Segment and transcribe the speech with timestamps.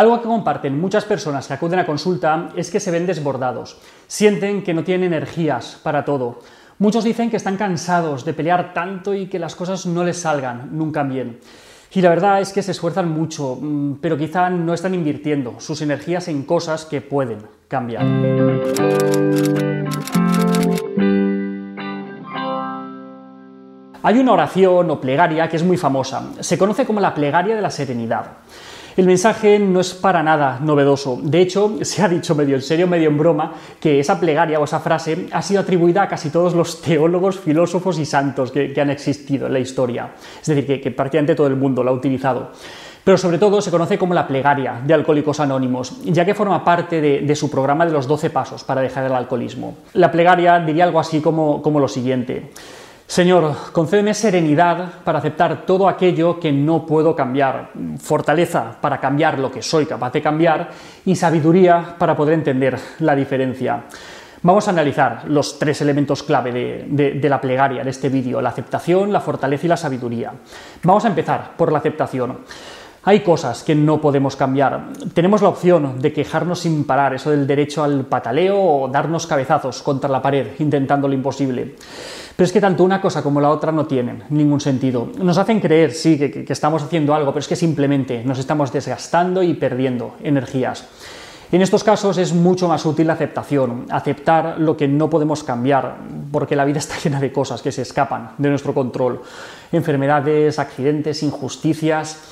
[0.00, 3.76] Algo que comparten muchas personas que acuden a consulta es que se ven desbordados,
[4.06, 6.38] sienten que no tienen energías para todo.
[6.78, 10.70] Muchos dicen que están cansados de pelear tanto y que las cosas no les salgan
[10.72, 11.40] nunca bien.
[11.92, 15.82] Y la verdad es que se esfuerzan mucho, mm, pero quizá no están invirtiendo sus
[15.82, 18.06] energías en cosas que pueden cambiar.
[24.02, 26.30] Hay una oración o plegaria que es muy famosa.
[26.40, 28.38] Se conoce como la plegaria de la serenidad.
[29.00, 31.18] El mensaje no es para nada novedoso.
[31.22, 34.64] De hecho, se ha dicho medio en serio, medio en broma, que esa plegaria o
[34.64, 38.90] esa frase ha sido atribuida a casi todos los teólogos, filósofos y santos que, han
[38.90, 40.10] existido en la historia.
[40.38, 42.52] Es decir, que, prácticamente todo el mundo la ha utilizado
[43.02, 47.00] pero sobre todo se conoce como la plegaria de Alcohólicos Anónimos, ya que forma parte
[47.00, 49.78] de, su programa de los 12 pasos para dejar el alcoholismo.
[49.94, 52.50] La plegaria diría algo así como, como lo siguiente.
[53.10, 59.50] Señor, concédeme serenidad para aceptar todo aquello que no puedo cambiar, fortaleza para cambiar lo
[59.50, 60.70] que soy capaz de cambiar
[61.04, 63.82] y sabiduría para poder entender la diferencia.
[64.42, 68.50] Vamos a analizar los tres elementos clave de, de la plegaria de este vídeo, la
[68.50, 70.32] aceptación, la fortaleza y la sabiduría.
[70.84, 72.38] Vamos a empezar por la aceptación.
[73.02, 74.88] Hay cosas que no podemos cambiar.
[75.14, 79.82] Tenemos la opción de quejarnos sin parar, eso del derecho al pataleo o darnos cabezazos
[79.82, 81.76] contra la pared intentando lo imposible.
[82.40, 85.10] Pero es que tanto una cosa como la otra no tienen ningún sentido.
[85.18, 89.42] Nos hacen creer, sí, que, estamos haciendo algo, pero es que simplemente nos estamos desgastando
[89.42, 90.86] y perdiendo energías.
[91.52, 95.98] En estos casos es mucho más útil la aceptación, aceptar lo que no podemos cambiar,
[96.32, 99.20] porque la vida está llena de cosas que se escapan de nuestro control,
[99.70, 102.22] enfermedades, accidentes, injusticias.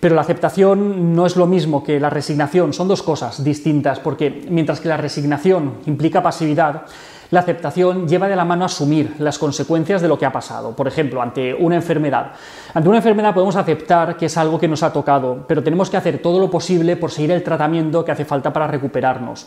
[0.00, 4.46] Pero la aceptación no es lo mismo que la resignación, son dos cosas distintas, porque
[4.48, 6.86] mientras que la resignación implica pasividad,
[7.30, 10.74] la aceptación lleva de la mano a asumir las consecuencias de lo que ha pasado.
[10.74, 12.32] Por ejemplo, ante una enfermedad.
[12.74, 15.96] Ante una enfermedad podemos aceptar que es algo que nos ha tocado, pero tenemos que
[15.96, 19.46] hacer todo lo posible por seguir el tratamiento que hace falta para recuperarnos.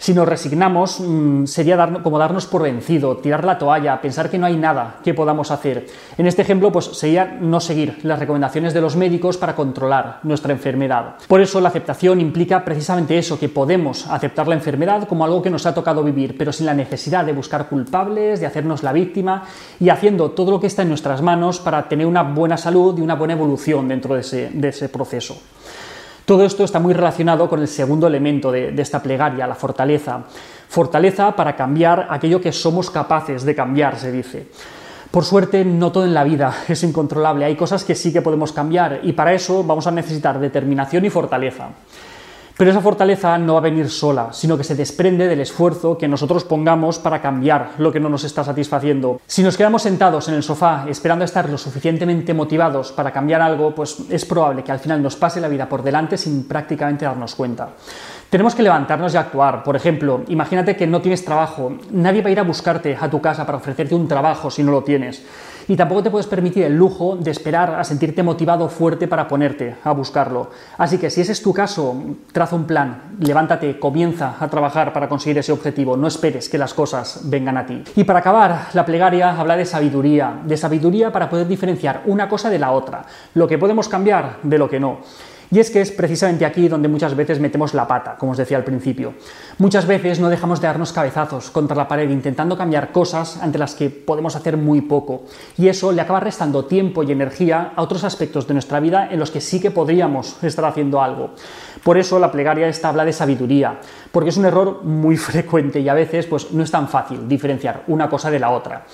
[0.00, 4.46] Si nos resignamos, mm, sería como darnos por vencido, tirar la toalla, pensar que no
[4.46, 5.88] hay nada que podamos hacer.
[6.16, 10.54] En este ejemplo, pues sería no seguir las recomendaciones de los médicos para controlar nuestra
[10.54, 11.16] enfermedad.
[11.28, 15.50] Por eso la aceptación implica precisamente eso, que podemos aceptar la enfermedad como algo que
[15.50, 19.44] nos ha tocado vivir, pero sin la necesidad de buscar culpables, de hacernos la víctima
[19.78, 23.02] y haciendo todo lo que está en nuestras manos para tener una buena salud y
[23.02, 25.36] una buena evolución dentro de ese, de ese proceso.
[26.24, 30.24] Todo esto está muy relacionado con el segundo elemento de, esta plegaria, la fortaleza.
[30.68, 34.46] Fortaleza para cambiar aquello que somos capaces de cambiar, se dice.
[35.10, 38.52] Por suerte, no todo en la vida es incontrolable, hay cosas que sí que podemos
[38.52, 41.70] cambiar y para eso vamos a necesitar determinación y fortaleza.
[42.60, 46.06] Pero esa fortaleza no va a venir sola, sino que se desprende del esfuerzo que
[46.06, 49.18] nosotros pongamos para cambiar lo que no nos está satisfaciendo.
[49.26, 53.74] Si nos quedamos sentados en el sofá esperando estar lo suficientemente motivados para cambiar algo,
[53.74, 57.34] pues es probable que al final nos pase la vida por delante sin prácticamente darnos
[57.34, 57.70] cuenta.
[58.28, 59.62] Tenemos que levantarnos y actuar.
[59.62, 61.72] Por ejemplo, imagínate que no tienes trabajo.
[61.92, 64.70] Nadie va a ir a buscarte a tu casa para ofrecerte un trabajo si no
[64.70, 65.22] lo tienes.
[65.68, 69.76] Y tampoco te puedes permitir el lujo de esperar a sentirte motivado fuerte para ponerte
[69.84, 70.50] a buscarlo.
[70.78, 71.94] Así que si ese es tu caso,
[72.32, 75.96] traza un plan, levántate, comienza a trabajar para conseguir ese objetivo.
[75.96, 77.82] No esperes que las cosas vengan a ti.
[77.96, 82.50] Y para acabar, la plegaria habla de sabiduría, de sabiduría para poder diferenciar una cosa
[82.50, 83.04] de la otra,
[83.34, 84.98] lo que podemos cambiar de lo que no.
[85.52, 88.56] Y es que es precisamente aquí donde muchas veces metemos la pata, como os decía
[88.56, 89.14] al principio.
[89.58, 93.74] Muchas veces no dejamos de darnos cabezazos contra la pared intentando cambiar cosas ante las
[93.74, 95.24] que podemos hacer muy poco.
[95.58, 99.18] Y eso le acaba restando tiempo y energía a otros aspectos de nuestra vida en
[99.18, 101.30] los que sí que podríamos estar haciendo algo.
[101.82, 103.80] Por eso la plegaria esta habla de sabiduría,
[104.12, 107.82] porque es un error muy frecuente y a veces pues, no es tan fácil diferenciar
[107.88, 108.84] una cosa de la otra.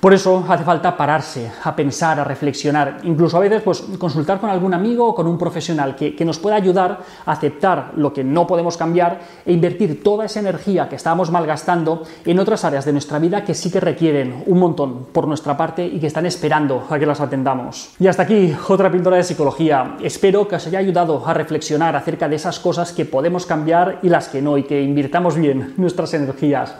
[0.00, 4.48] Por eso hace falta pararse, a pensar, a reflexionar, incluso a veces pues, consultar con
[4.48, 8.46] algún amigo o con un profesional que, nos pueda ayudar a aceptar lo que no
[8.46, 13.18] podemos cambiar e invertir toda esa energía que estamos malgastando en otras áreas de nuestra
[13.18, 16.98] vida que sí que requieren un montón por nuestra parte y que están esperando a
[16.98, 17.90] que las atendamos.
[17.98, 19.96] Y hasta aquí otra píldora de psicología.
[20.02, 24.08] Espero que os haya ayudado a reflexionar acerca de esas cosas que podemos cambiar y
[24.08, 26.74] las que no y que invirtamos bien nuestras energías.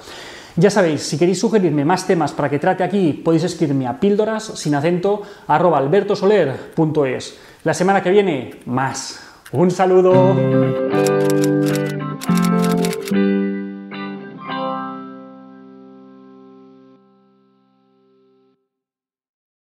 [0.57, 4.45] Ya sabéis, si queréis sugerirme más temas para que trate aquí, podéis escribirme a píldoras
[4.45, 7.39] sin acento albertosoler.es.
[7.65, 9.21] La semana que viene, más.
[9.53, 11.50] Un saludo.